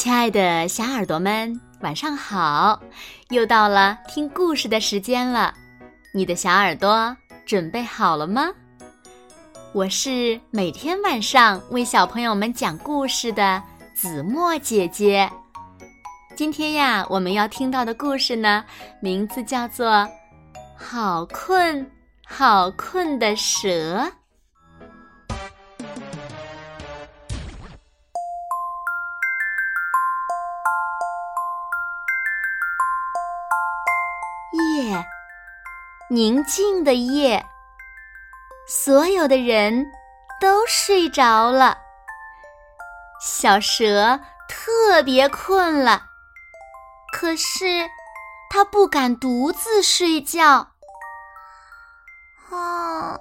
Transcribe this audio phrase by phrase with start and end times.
[0.00, 2.80] 亲爱的小耳朵们，晚上好！
[3.28, 5.52] 又到了听故事的时间了，
[6.14, 8.48] 你的小耳朵准备好了吗？
[9.74, 15.30] 我是每天晚上为小朋友们讲故事的子墨姐姐。
[16.34, 18.64] 今天呀，我们要听到的故事呢，
[19.02, 19.86] 名字叫做
[20.78, 21.86] 《好困
[22.26, 23.68] 好困的蛇》。
[34.52, 35.06] 夜，
[36.08, 37.46] 宁静的夜，
[38.66, 39.86] 所有的人
[40.40, 41.78] 都睡着了。
[43.20, 44.18] 小蛇
[44.48, 46.02] 特别困了，
[47.12, 47.88] 可是
[48.48, 50.68] 它不敢独自睡觉。
[52.50, 53.16] 啊，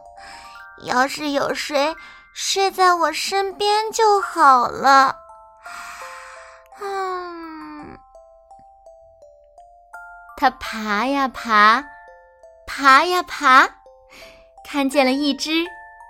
[0.84, 1.96] 要是有谁
[2.34, 5.16] 睡在我身边就好了。
[10.40, 11.84] 它爬呀爬，
[12.66, 13.68] 爬呀爬，
[14.64, 15.66] 看见了一只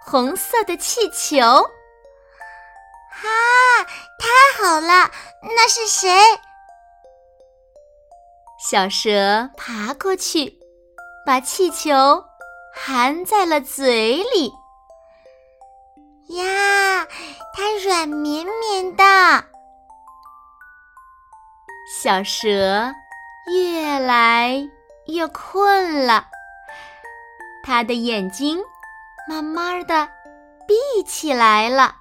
[0.05, 1.39] 红色的气球。
[1.41, 3.25] 啊，
[4.19, 5.09] 太好了！
[5.41, 6.11] 那是谁？
[8.59, 10.59] 小蛇爬过去，
[11.25, 12.23] 把气球
[12.75, 14.53] 含在了嘴里。
[16.37, 17.07] 呀，
[17.55, 19.03] 它软绵绵的。
[21.99, 22.93] 小蛇。
[23.53, 24.69] 越来
[25.07, 26.27] 越困了，
[27.63, 28.59] 他的眼睛
[29.27, 30.07] 慢慢的
[30.67, 31.95] 闭起来了，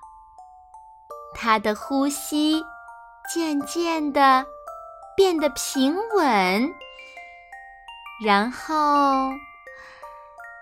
[1.34, 2.62] 他的呼吸
[3.32, 4.44] 渐渐的
[5.16, 6.70] 变得平稳，
[8.24, 9.30] 然后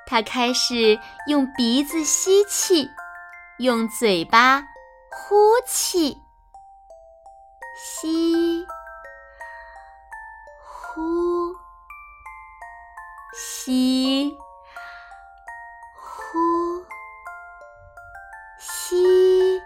[0.07, 2.89] 他开始用鼻子吸气，
[3.59, 4.63] 用嘴巴
[5.11, 5.35] 呼
[5.67, 6.17] 气，
[7.77, 8.65] 吸。
[10.97, 11.55] 呼，
[13.35, 14.35] 吸，
[15.95, 16.83] 呼，
[18.59, 19.61] 吸，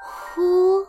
[0.00, 0.82] 呼。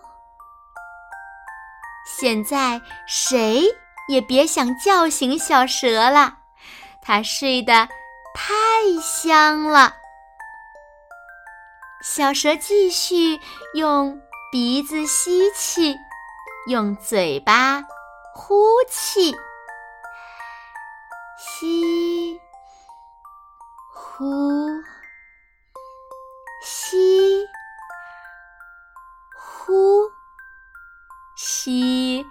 [2.05, 3.65] 现在谁
[4.07, 6.37] 也别想叫醒小蛇了，
[7.01, 7.89] 它睡得
[8.33, 9.95] 太香了。
[12.01, 13.37] 小蛇继续
[13.73, 15.97] 用鼻子吸气，
[16.67, 17.83] 用嘴巴。
[18.41, 18.55] 呼
[18.87, 19.35] 气，
[21.37, 22.39] 吸，
[23.93, 24.23] 呼，
[26.63, 27.45] 吸，
[29.35, 30.09] 呼，
[31.35, 32.25] 吸，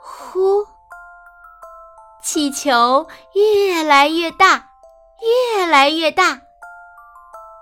[0.00, 0.66] 呼。
[2.20, 4.68] 气球越来越大，
[5.54, 6.40] 越来越大。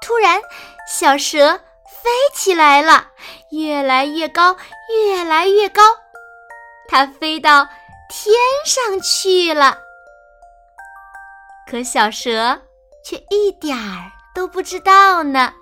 [0.01, 0.41] 突然，
[0.89, 3.09] 小蛇飞起来了，
[3.51, 4.57] 越来越高，
[4.89, 5.83] 越来越高。
[6.89, 7.69] 它飞到
[8.09, 9.79] 天上去了，
[11.69, 12.63] 可小蛇
[13.05, 15.53] 却一点儿都不知道呢。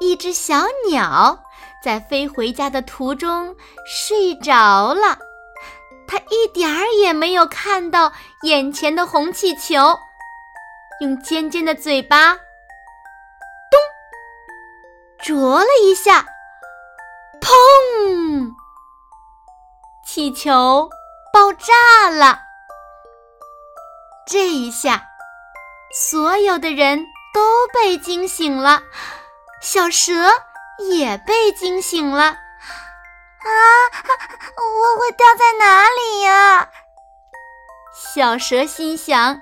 [0.00, 1.42] 一只小鸟
[1.82, 5.18] 在飞回家的途中睡着了，
[6.06, 8.12] 它一点儿也没有看到
[8.42, 9.98] 眼前的红气球，
[11.00, 13.80] 用尖尖的嘴巴咚
[15.18, 16.24] 啄了一下，
[17.40, 18.17] 砰！
[20.18, 20.90] 气球
[21.32, 22.40] 爆炸了！
[24.26, 25.06] 这一下，
[25.94, 27.40] 所有的人都
[27.72, 28.82] 被惊醒了，
[29.62, 30.12] 小蛇
[30.90, 32.24] 也被惊醒了。
[32.24, 32.36] 啊！
[34.56, 36.68] 我会掉在哪里呀？
[37.94, 39.40] 小蛇心想。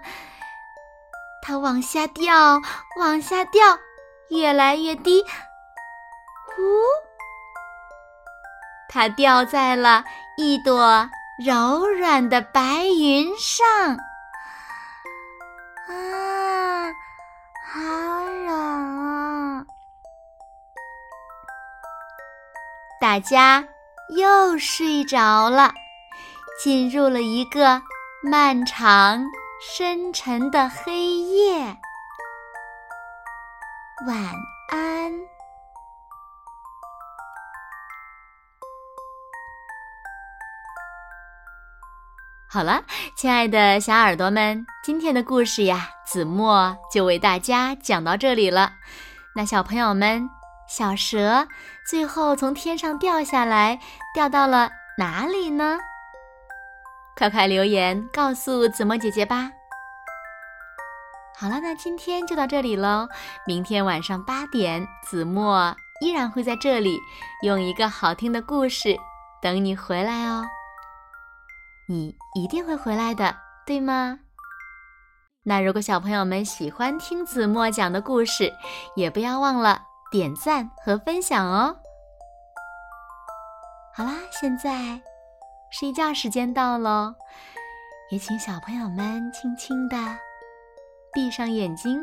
[1.40, 2.60] 它往下掉，
[3.00, 3.78] 往下掉，
[4.28, 5.22] 越来越低。
[6.58, 6.82] 呜！
[8.90, 10.04] 它掉在了。
[10.38, 11.08] 一朵
[11.42, 13.96] 柔软的白云上，
[15.88, 16.92] 啊，
[17.72, 17.80] 好
[18.44, 19.64] 冷啊！
[23.00, 23.64] 大家
[24.14, 25.72] 又睡着了，
[26.62, 27.80] 进入了一个
[28.22, 29.24] 漫长
[29.58, 31.78] 深沉的黑夜。
[34.06, 34.18] 晚
[34.70, 35.35] 安。
[42.56, 42.82] 好了，
[43.14, 48.72] 亲爱的小耳朵们，今天的故事呀，子墨就为大家讲到这里了。
[49.34, 50.26] 那小朋友们，
[50.66, 51.46] 小蛇
[51.86, 53.78] 最后从天上掉下来，
[54.14, 55.76] 掉到了哪里呢？
[57.14, 59.50] 快快留言告诉子墨姐姐吧。
[61.38, 63.06] 好了，那今天就到这里喽。
[63.46, 66.98] 明天晚上八点，子墨依然会在这里
[67.42, 68.96] 用一个好听的故事
[69.42, 70.42] 等你回来哦。
[71.88, 74.18] 你一定会回来的，对吗？
[75.44, 78.52] 那如果小朋友们喜欢听子墨讲的故事，
[78.96, 79.80] 也不要忘了
[80.10, 81.76] 点赞和分享哦。
[83.94, 85.00] 好啦，现在
[85.70, 87.14] 睡觉时间到喽，
[88.10, 89.96] 也请小朋友们轻轻的
[91.12, 92.02] 闭上眼睛，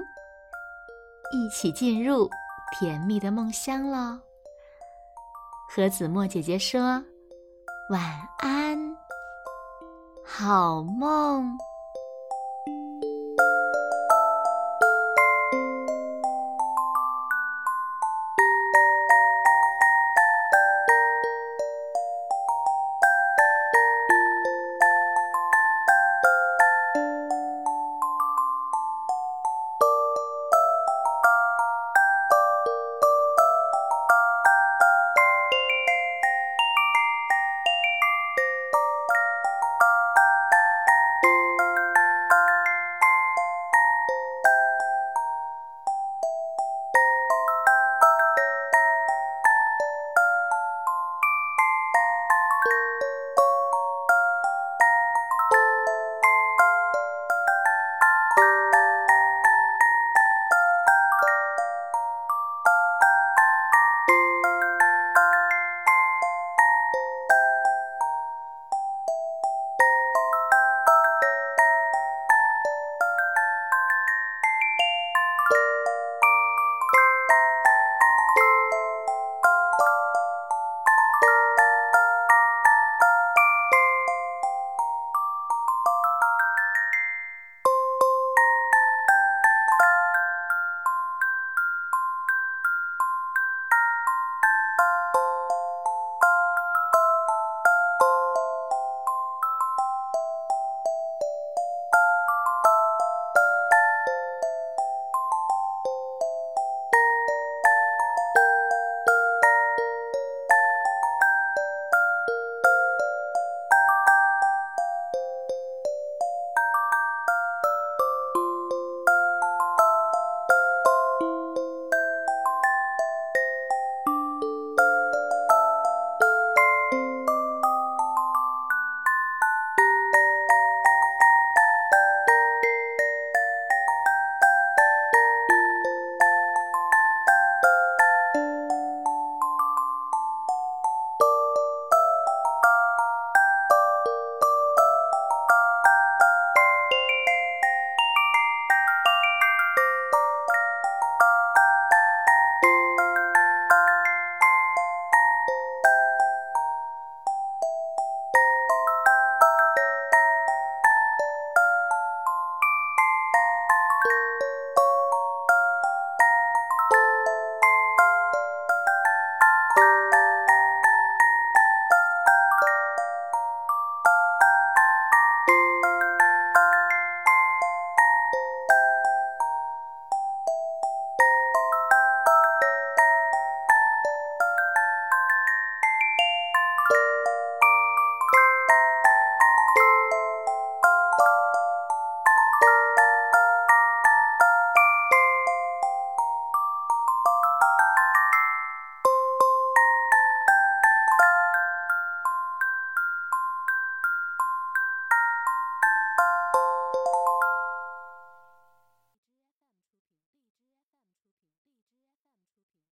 [1.34, 2.30] 一起进入
[2.72, 4.18] 甜蜜的梦乡喽。
[5.70, 7.04] 和子墨姐姐说
[7.90, 8.02] 晚
[8.38, 8.96] 安，
[10.24, 11.73] 好梦。